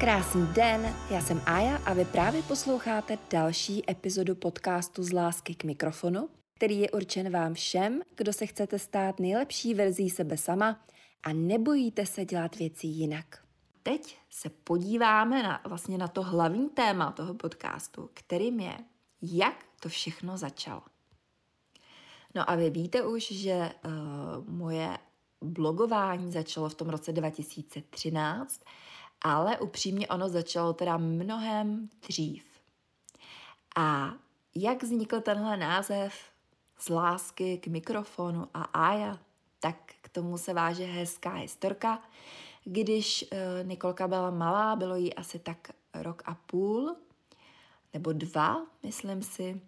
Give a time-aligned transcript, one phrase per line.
[0.00, 5.64] Krásný den, já jsem Aja a vy právě posloucháte další epizodu podcastu Z lásky k
[5.64, 10.80] mikrofonu, který je určen vám všem, kdo se chcete stát nejlepší verzí sebe sama
[11.22, 13.44] a nebojíte se dělat věci jinak.
[13.82, 18.78] Teď se podíváme na, vlastně na to hlavní téma toho podcastu, kterým je,
[19.22, 20.82] jak to všechno začalo.
[22.34, 23.92] No a vy víte už, že uh,
[24.54, 24.98] moje
[25.44, 28.60] blogování začalo v tom roce 2013,
[29.22, 32.44] ale upřímně ono začalo teda mnohem dřív.
[33.76, 34.12] A
[34.54, 36.14] jak vznikl tenhle název
[36.78, 39.18] z lásky k mikrofonu a Aja,
[39.60, 42.02] tak k tomu se váže hezká historka.
[42.64, 46.96] Když uh, Nikolka byla malá, bylo jí asi tak rok a půl,
[47.94, 49.60] nebo dva, myslím si,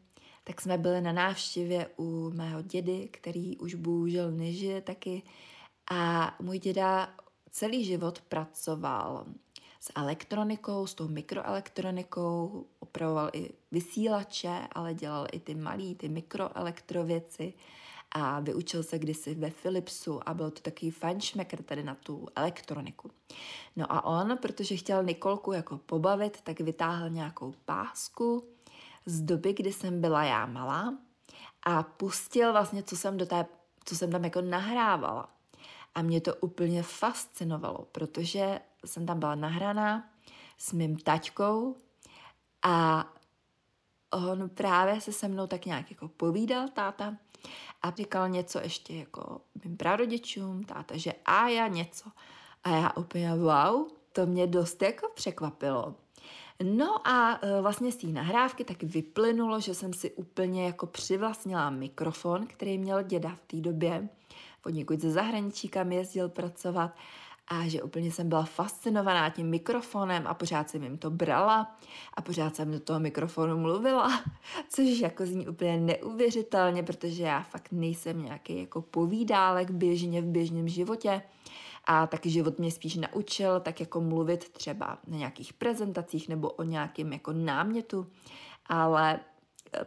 [0.44, 5.22] tak jsme byli na návštěvě u mého dědy, který už bohužel nežije taky.
[5.90, 7.14] A můj děda
[7.50, 9.26] celý život pracoval
[9.80, 17.54] s elektronikou, s tou mikroelektronikou, opravoval i vysílače, ale dělal i ty malý, ty mikroelektrověci
[18.12, 23.10] a vyučil se kdysi ve Philipsu a byl to takový fajnšmekr tady na tu elektroniku.
[23.76, 28.44] No a on, protože chtěl Nikolku jako pobavit, tak vytáhl nějakou pásku
[29.06, 30.98] z doby, kdy jsem byla já malá
[31.62, 33.46] a pustil vlastně, co jsem, do té,
[33.84, 35.37] co jsem tam jako nahrávala.
[35.94, 40.10] A mě to úplně fascinovalo, protože jsem tam byla nahraná
[40.58, 41.76] s mým taťkou
[42.62, 43.06] a
[44.10, 47.16] on právě se se mnou tak nějak jako povídal, táta,
[47.82, 52.10] a říkal něco ještě jako mým prarodičům, táta, že a já něco.
[52.64, 55.94] A já úplně wow, to mě dost jako překvapilo.
[56.62, 61.70] No a e, vlastně z té nahrávky tak vyplynulo, že jsem si úplně jako přivlastnila
[61.70, 64.08] mikrofon, který měl děda v té době.
[64.66, 66.94] Od někud ze zahraničí, kam jezdil pracovat
[67.48, 71.76] a že úplně jsem byla fascinovaná tím mikrofonem a pořád jsem jim to brala
[72.14, 74.24] a pořád jsem do toho mikrofonu mluvila,
[74.68, 80.68] což jako zní úplně neuvěřitelně, protože já fakt nejsem nějaký jako povídálek běžně v běžném
[80.68, 81.22] životě
[81.84, 86.62] a taky život mě spíš naučil tak jako mluvit třeba na nějakých prezentacích nebo o
[86.62, 88.06] nějakém jako námětu,
[88.66, 89.20] ale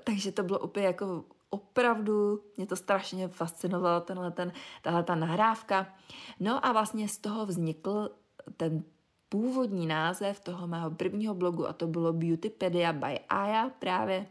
[0.04, 4.52] takže to bylo úplně jako opravdu mě to strašně fascinovalo, tenhle ten,
[4.82, 5.88] tahle ta nahrávka.
[6.40, 8.10] No a vlastně z toho vznikl
[8.58, 8.84] ten
[9.30, 14.28] původní název toho mého prvního blogu a to bylo Beautypedia by Aya právě.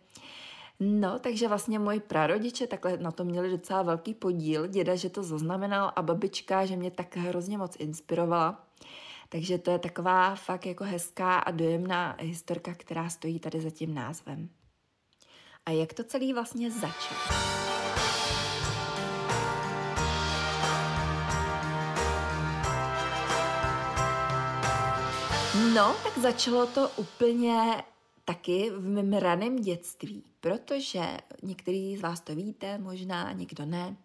[0.81, 4.67] No, takže vlastně moji prarodiče takhle na to měli docela velký podíl.
[4.67, 8.67] Děda, že to zaznamenal a babička, že mě tak hrozně moc inspirovala.
[9.29, 13.95] Takže to je taková fakt jako hezká a dojemná historka, která stojí tady za tím
[13.95, 14.49] názvem
[15.71, 17.21] a jak to celý vlastně začalo.
[25.75, 27.83] No, tak začalo to úplně
[28.25, 33.97] taky v mém raném dětství, protože některý z vás to víte, možná někdo ne,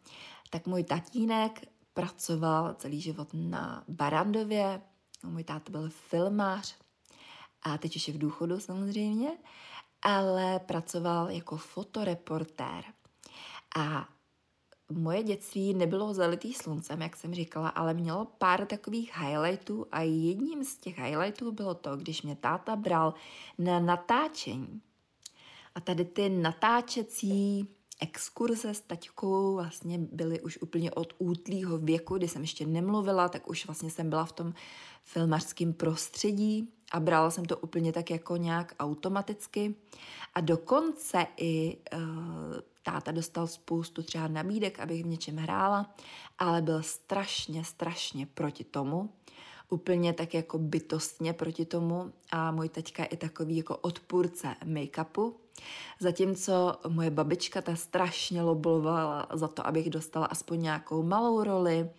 [0.50, 1.62] tak můj tatínek
[1.94, 4.82] pracoval celý život na Barandově,
[5.24, 6.76] můj táta byl filmář
[7.64, 9.30] a teď už je v důchodu samozřejmě
[10.06, 12.84] ale pracoval jako fotoreportér.
[13.78, 14.08] A
[14.92, 20.64] moje dětství nebylo zalitý sluncem, jak jsem říkala, ale mělo pár takových highlightů a jedním
[20.64, 23.14] z těch highlightů bylo to, když mě táta bral
[23.58, 24.82] na natáčení.
[25.76, 27.68] A tady ty natáčecí
[28.02, 33.50] exkurze s taťkou vlastně byly už úplně od útlýho věku, kdy jsem ještě nemluvila, tak
[33.50, 34.54] už vlastně jsem byla v tom
[35.04, 39.76] filmařském prostředí a brala jsem to úplně tak jako nějak automaticky.
[40.34, 42.00] A dokonce i uh,
[42.84, 45.96] táta dostal spoustu třeba nabídek, abych v něčem hrála,
[46.40, 49.10] ale byl strašně, strašně proti tomu.
[49.70, 55.34] Úplně tak jako bytostně proti tomu a můj teďka je takový jako odpůrce make-upu.
[56.00, 61.90] Zatímco moje babička ta strašně lobovala za to, abych dostala aspoň nějakou malou roli,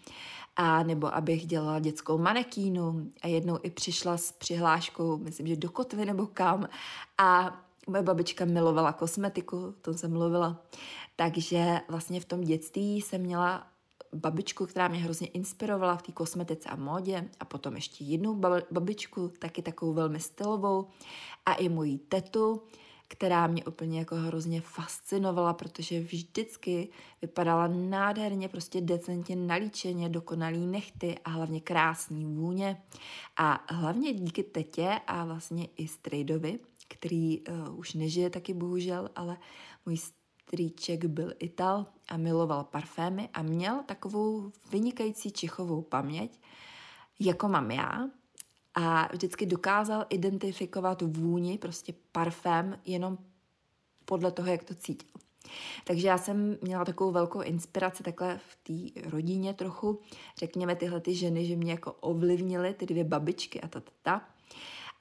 [0.56, 5.70] a nebo abych dělala dětskou manekínu a jednou i přišla s přihláškou, myslím, že do
[5.70, 6.69] kotvy nebo kam.
[7.19, 10.62] A moje babička milovala kosmetiku, o tom jsem mluvila,
[11.17, 13.67] takže vlastně v tom dětství jsem měla
[14.14, 17.29] babičku, která mě hrozně inspirovala v té kosmetice a módě.
[17.41, 20.88] A potom ještě jednu babičku, taky takovou velmi stylovou.
[21.47, 22.62] A i moji tetu,
[23.08, 26.88] která mě úplně jako hrozně fascinovala, protože vždycky
[27.23, 32.82] vypadala nádherně, prostě decentně nalíčeně, dokonalý nechty a hlavně krásný vůně.
[33.37, 36.58] A hlavně díky tetě a vlastně i strejdovi,
[36.88, 39.37] který uh, už nežije taky bohužel, ale
[39.87, 46.41] můj strýček byl Ital a miloval parfémy a měl takovou vynikající čichovou paměť,
[47.20, 48.08] jako mám já.
[48.76, 53.19] A vždycky dokázal identifikovat vůni, prostě parfém, jenom
[54.05, 55.11] podle toho, jak to cítil.
[55.84, 60.00] Takže já jsem měla takovou velkou inspiraci takhle v té rodině trochu.
[60.38, 64.28] Řekněme tyhle ty ženy, že mě jako ovlivnily ty dvě babičky a ta, ta, ta.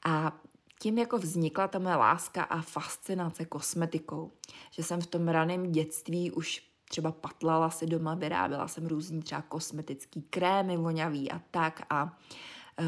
[0.06, 0.42] A
[0.80, 4.31] tím jako vznikla ta moje láska a fascinace kosmetikou.
[4.71, 9.42] Že jsem v tom raném dětství už třeba patlala si doma, vyráběla jsem různý třeba
[9.42, 12.18] kosmetický krémy voňavý a tak a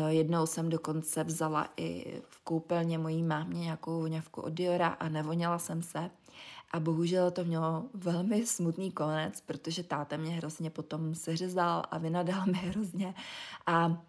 [0.08, 5.60] Jednou jsem dokonce vzala i v koupelně mojí mámě nějakou voňavku od Diora a nevoněla
[5.60, 6.10] jsem se.
[6.72, 12.46] A bohužel to mělo velmi smutný konec, protože táta mě hrozně potom seřezal a vynadal
[12.46, 13.14] mi hrozně.
[13.66, 14.02] A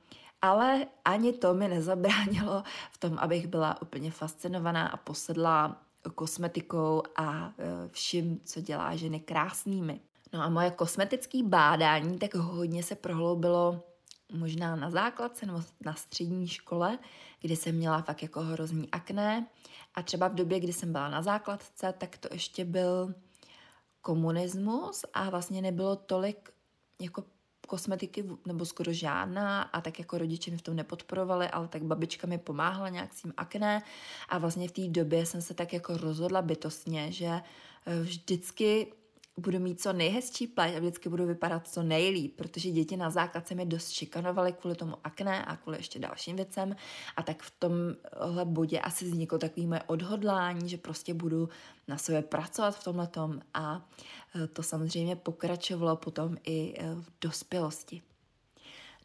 [0.42, 5.82] ale ani to mi nezabránilo v tom, abych byla úplně fascinovaná a posedla
[6.14, 10.00] kosmetikou a e, vším, co dělá ženy krásnými.
[10.32, 13.82] No a moje kosmetické bádání tak hodně se prohloubilo
[14.32, 16.98] možná na základce nebo na střední škole,
[17.40, 19.46] kdy jsem měla fakt jako hrozný akné.
[19.94, 23.14] A třeba v době, kdy jsem byla na základce, tak to ještě byl
[24.00, 26.50] komunismus a vlastně nebylo tolik
[27.00, 27.24] jako
[27.66, 32.26] kosmetiky, nebo skoro žádná a tak jako rodiče mi v tom nepodporovali, ale tak babička
[32.26, 33.82] mi pomáhala nějak s tím akné.
[34.28, 38.92] A vlastně v té době jsem se tak jako rozhodla bytostně, že eh, vždycky
[39.38, 43.54] budu mít co nejhezčí pleť a vždycky budu vypadat co nejlíp, protože děti na základce
[43.54, 46.76] mi dost šikanovaly kvůli tomu akné a kvůli ještě dalším věcem
[47.16, 51.48] a tak v tomhle bodě asi vzniklo takový moje odhodlání, že prostě budu
[51.88, 53.08] na sebe pracovat v tomhle
[53.54, 53.88] a
[54.34, 58.02] e, to samozřejmě pokračovalo potom i e, v dospělosti.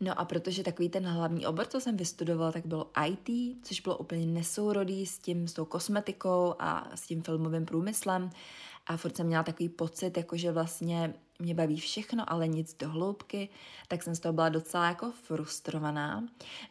[0.02, 3.98] No a protože takový ten hlavní obor, co jsem vystudovala, tak bylo IT, což bylo
[3.98, 8.30] úplně nesourodý s tím, s tou kosmetikou a s tím filmovým průmyslem
[8.88, 12.90] a furt jsem měla takový pocit, jako že vlastně mě baví všechno, ale nic do
[12.90, 13.50] hloubky,
[13.88, 16.24] tak jsem z toho byla docela jako frustrovaná.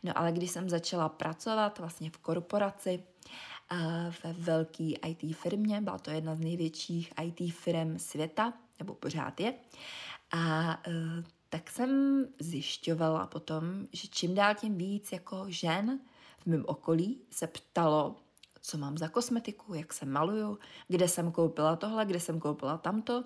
[0.02, 3.02] No ale když jsem začala pracovat vlastně v korporaci,
[4.24, 9.54] ve velké IT firmě, byla to jedna z největších IT firm světa, nebo pořád je.
[10.30, 10.92] A e,
[11.52, 16.00] tak jsem zjišťovala potom, že čím dál tím víc jako žen
[16.38, 18.16] v mém okolí se ptalo,
[18.60, 20.58] co mám za kosmetiku, jak se maluju,
[20.88, 23.24] kde jsem koupila tohle, kde jsem koupila tamto.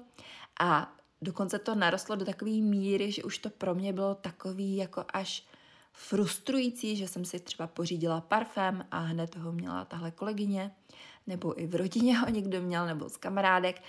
[0.61, 5.05] A dokonce to narostlo do takové míry, že už to pro mě bylo takový jako
[5.13, 5.47] až
[5.93, 10.75] frustrující, že jsem si třeba pořídila parfém a hned ho měla tahle kolegyně,
[11.27, 13.83] nebo i v rodině ho někdo měl, nebo z kamarádek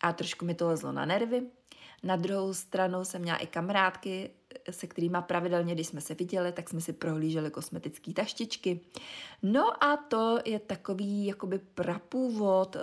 [0.00, 1.46] a trošku mi to lezlo na nervy.
[2.02, 4.30] Na druhou stranu jsem měla i kamarádky,
[4.70, 8.80] se kterými pravidelně, když jsme se viděli, tak jsme si prohlíželi kosmetické taštičky.
[9.42, 12.82] No a to je takový jakoby prapůvod uh,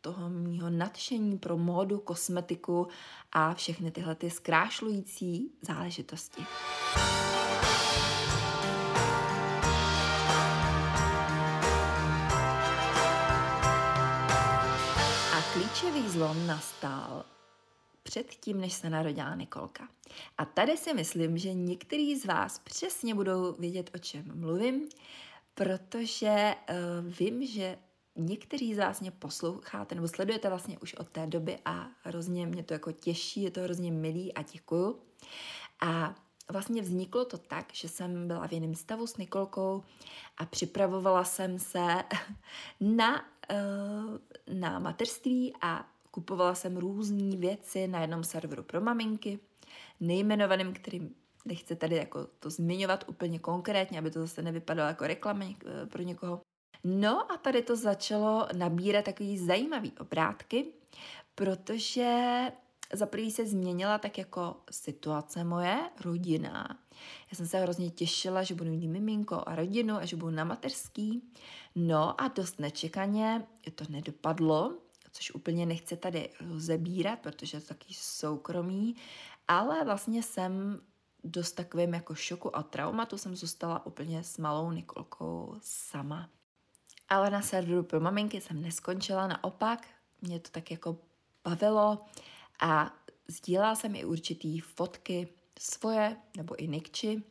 [0.00, 2.88] toho mýho nadšení pro módu, kosmetiku
[3.32, 6.42] a všechny tyhle ty zkrášlující záležitosti.
[15.32, 17.24] A klíčový zlom nastal
[18.08, 19.88] předtím, než se narodila Nikolka.
[20.38, 24.88] A tady si myslím, že některý z vás přesně budou vědět, o čem mluvím,
[25.54, 27.78] protože uh, vím, že
[28.16, 32.62] někteří z vás mě posloucháte nebo sledujete vlastně už od té doby a hrozně mě
[32.62, 34.98] to jako těší, je to hrozně milý a děkuju.
[35.80, 36.14] A
[36.50, 39.82] vlastně vzniklo to tak, že jsem byla v jiném stavu s Nikolkou
[40.36, 41.84] a připravovala jsem se
[42.80, 44.18] na, uh,
[44.58, 49.38] na mateřství a Kupovala jsem různé věci na jednom serveru pro maminky,
[50.00, 55.44] nejmenovaným, kterým nechci tady jako to zmiňovat úplně konkrétně, aby to zase nevypadalo jako reklama
[55.44, 56.40] eh, pro někoho.
[56.84, 60.66] No a tady to začalo nabírat takový zajímavý obrátky,
[61.34, 62.40] protože
[62.92, 66.78] za prvý se změnila tak jako situace moje, rodina.
[67.30, 70.44] Já jsem se hrozně těšila, že budu mít miminko a rodinu a že budu na
[70.44, 71.22] mateřský.
[71.74, 74.74] No a dost nečekaně to nedopadlo,
[75.18, 78.96] což úplně nechci tady rozebírat, protože je to taky soukromý,
[79.48, 80.80] ale vlastně jsem
[81.24, 86.28] dost takovým jako šoku a traumatu jsem zůstala úplně s malou Nikolkou sama.
[87.08, 89.86] Ale na serveru pro maminky jsem neskončila, naopak
[90.22, 90.96] mě to tak jako
[91.44, 92.04] bavilo
[92.60, 92.94] a
[93.28, 97.22] sdílela jsem i určitý fotky svoje nebo i Nikči.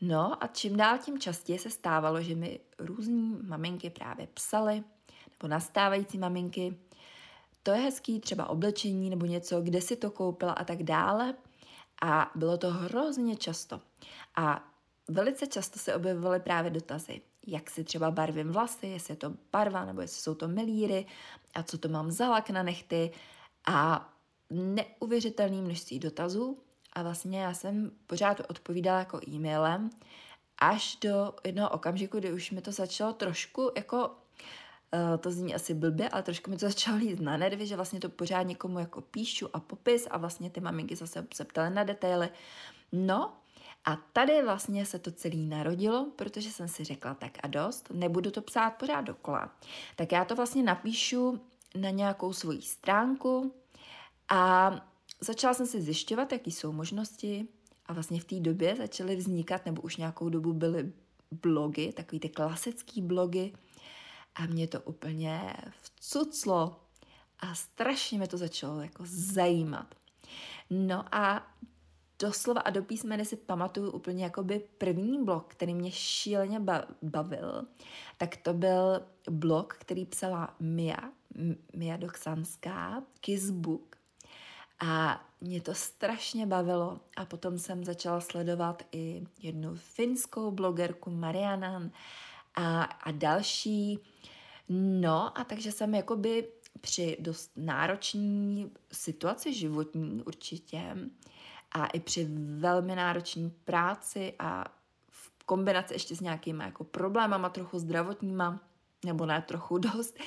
[0.00, 4.84] No a čím dál tím častěji se stávalo, že mi různí maminky právě psaly,
[5.42, 6.76] nebo nastávající maminky,
[7.62, 11.34] to je hezký, třeba oblečení nebo něco, kde si to koupila a tak dále.
[12.02, 13.80] A bylo to hrozně často.
[14.36, 14.72] A
[15.08, 19.84] velice často se objevovaly právě dotazy, jak si třeba barvím vlasy, jestli je to barva
[19.84, 21.06] nebo jestli jsou to melíry
[21.54, 23.10] a co to mám za lak na nechty
[23.66, 24.08] a
[24.50, 26.58] neuvěřitelný množství dotazů
[26.92, 29.90] a vlastně já jsem pořád odpovídala jako e-mailem
[30.58, 34.10] až do jednoho okamžiku, kdy už mi to začalo trošku jako
[35.18, 38.08] to zní asi blbě, ale trošku mi to začalo jít na nervy, že vlastně to
[38.08, 42.28] pořád někomu jako píšu a popis a vlastně ty maminky zase se ptaly na detaily.
[42.92, 43.32] No
[43.84, 48.30] a tady vlastně se to celé narodilo, protože jsem si řekla tak a dost, nebudu
[48.30, 49.56] to psát pořád dokola.
[49.96, 51.40] Tak já to vlastně napíšu
[51.74, 53.54] na nějakou svoji stránku
[54.28, 54.70] a
[55.20, 57.48] začala jsem si zjišťovat, jaký jsou možnosti
[57.86, 60.92] a vlastně v té době začaly vznikat, nebo už nějakou dobu byly
[61.30, 63.52] blogy, takový ty klasický blogy
[64.34, 66.80] a mě to úplně vcuclo
[67.40, 69.94] a strašně mě to začalo jako zajímat.
[70.70, 71.46] No a
[72.18, 76.60] doslova a do písmene si pamatuju úplně jakoby první blog, který mě šíleně
[77.02, 77.66] bavil,
[78.18, 81.12] tak to byl blog, který psala Mia,
[81.76, 83.96] Mia Doksanská, Kissbook.
[84.80, 91.90] A mě to strašně bavilo a potom jsem začala sledovat i jednu finskou blogerku Marianan
[92.54, 93.98] a, a další.
[94.68, 96.48] No a takže jsem jakoby
[96.80, 100.96] při dost náročné situaci životní určitě
[101.72, 104.64] a i při velmi náročné práci a
[105.10, 108.60] v kombinaci ještě s nějakýma jako problémama trochu zdravotníma,
[109.04, 110.18] nebo ne trochu dost,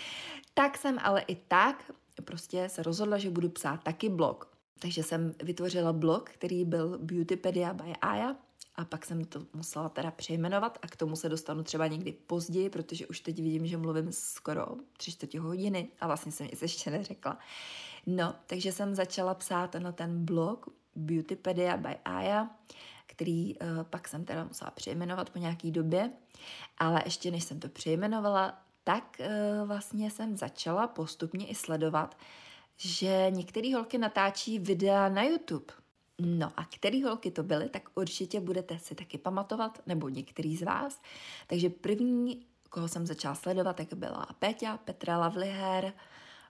[0.53, 1.91] tak jsem ale i tak
[2.25, 4.55] prostě se rozhodla, že budu psát taky blog.
[4.79, 8.35] Takže jsem vytvořila blog, který byl Beautypedia by Aya
[8.77, 12.69] a pak jsem to musela teda přejmenovat a k tomu se dostanu třeba někdy později,
[12.69, 14.65] protože už teď vidím, že mluvím skoro
[14.97, 17.37] tři čtvrtě hodiny a vlastně jsem nic ještě neřekla.
[18.05, 22.49] No, takže jsem začala psát na ten blog Beautypedia by Aya,
[23.05, 26.11] který uh, pak jsem teda musela přejmenovat po nějaký době,
[26.77, 32.17] ale ještě než jsem to přejmenovala, tak uh, vlastně jsem začala postupně i sledovat,
[32.77, 35.84] že některé holky natáčí videa na YouTube.
[36.21, 40.61] No a který holky to byly, tak určitě budete si taky pamatovat, nebo některý z
[40.61, 41.01] vás.
[41.47, 45.93] Takže první, koho jsem začala sledovat, tak byla Péťa, Petra Lavliher,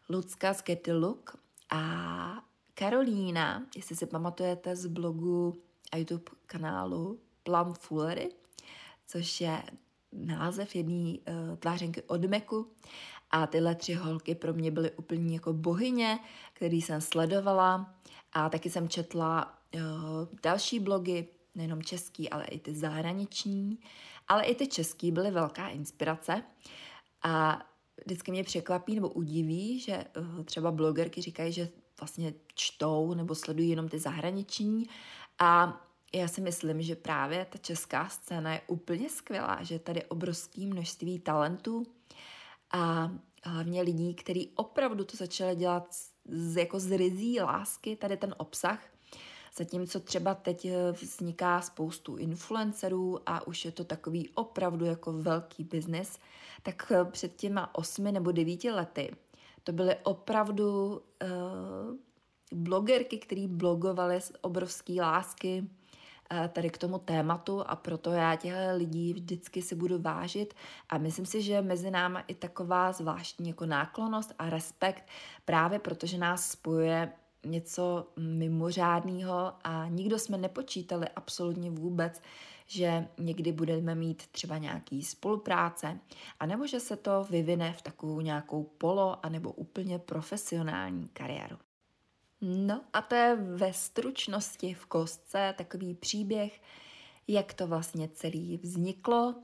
[0.10, 1.38] Lucka z Getty Look
[1.70, 2.44] a
[2.74, 5.54] Karolína, jestli si pamatujete z blogu
[5.92, 8.30] a YouTube kanálu Plum Foolery,
[9.08, 9.64] což je
[10.12, 12.72] název jedné uh, tvářenky od Meku.
[13.36, 16.20] A tyhle tři holky pro mě byly úplně jako bohyně,
[16.54, 17.96] který jsem sledovala.
[18.34, 19.82] A taky jsem četla uh,
[20.44, 23.80] další blogy, nejenom český, ale i ty zahraniční.
[24.28, 26.44] Ale i ty český byly velká inspirace.
[27.24, 27.62] A
[28.06, 33.70] vždycky mě překvapí nebo udiví, že uh, třeba blogerky říkají, že vlastně čtou nebo sledují
[33.70, 34.86] jenom ty zahraniční
[35.40, 35.82] a
[36.14, 40.62] já si myslím, že právě ta česká scéna je úplně skvělá, že tady je obrovské
[40.62, 41.86] množství talentů
[42.76, 43.12] a
[43.44, 45.88] hlavně lidí, kteří opravdu to začali dělat
[46.26, 48.80] z, jako z rizí lásky, tady ten obsah,
[49.58, 55.64] zatímco třeba teď eh, vzniká spoustu influencerů a už je to takový opravdu jako velký
[55.64, 56.20] biznis,
[56.64, 59.16] tak eh, před těma osmi nebo devíti lety
[59.66, 61.96] to byly opravdu uh,
[62.54, 65.64] blogerky, které blogovaly z obrovské lásky
[66.54, 70.54] tady k tomu tématu a proto já těchto lidí vždycky si budu vážit
[70.90, 75.04] a myslím si, že mezi náma i taková zvláštní jako náklonost a respekt
[75.46, 77.12] právě protože nás spojuje
[77.46, 82.22] něco mimořádného a nikdo jsme nepočítali absolutně vůbec,
[82.68, 86.00] že někdy budeme mít třeba nějaký spolupráce,
[86.40, 91.58] anebo že se to vyvine v takovou nějakou polo, anebo úplně profesionální kariéru.
[92.48, 96.62] No a to je ve stručnosti v kostce takový příběh,
[97.28, 99.36] jak to vlastně celý vzniklo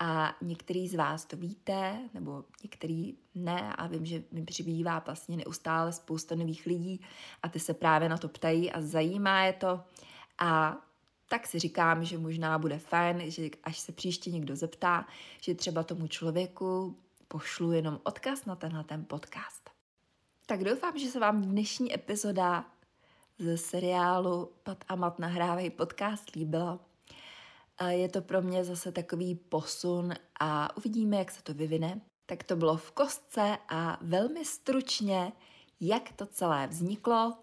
[0.00, 5.36] a některý z vás to víte, nebo některý ne a vím, že mi přibývá vlastně
[5.36, 7.00] neustále spousta nových lidí
[7.42, 9.80] a ty se právě na to ptají a zajímá je to
[10.38, 10.76] a
[11.28, 15.06] tak si říkám, že možná bude fajn, že až se příště někdo zeptá,
[15.40, 16.96] že třeba tomu člověku
[17.28, 19.59] pošlu jenom odkaz na tenhle ten podcast.
[20.50, 22.64] Tak doufám, že se vám dnešní epizoda
[23.38, 26.78] ze seriálu Pat a Mat nahrávají podcast líbila.
[27.88, 32.00] Je to pro mě zase takový posun a uvidíme, jak se to vyvine.
[32.26, 35.32] Tak to bylo v kostce a velmi stručně,
[35.80, 37.34] jak to celé vzniklo,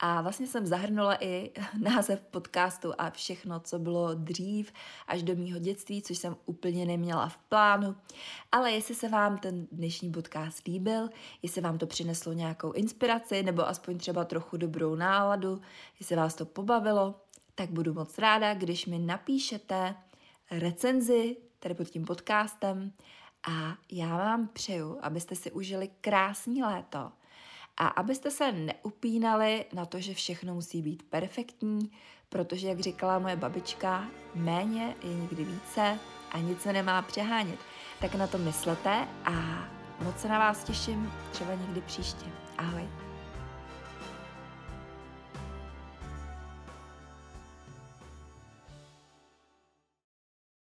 [0.00, 4.72] a vlastně jsem zahrnula i název podcastu a všechno, co bylo dřív
[5.06, 7.96] až do mýho dětství, což jsem úplně neměla v plánu.
[8.52, 11.08] Ale jestli se vám ten dnešní podcast líbil,
[11.42, 15.60] jestli vám to přineslo nějakou inspiraci nebo aspoň třeba trochu dobrou náladu,
[16.00, 17.14] jestli vás to pobavilo,
[17.54, 19.94] tak budu moc ráda, když mi napíšete
[20.50, 22.92] recenzi tady pod tím podcastem
[23.48, 27.12] a já vám přeju, abyste si užili krásný léto
[27.78, 31.90] A abyste se neupínali na to, že všechno musí být perfektní,
[32.28, 35.98] protože, jak říkala moje babička, méně je nikdy více
[36.32, 37.58] a nic se nemá přehánět.
[38.00, 39.64] Tak na to myslete a
[40.02, 42.26] moc se na vás těším třeba někdy příště.
[42.58, 43.07] Ahoj.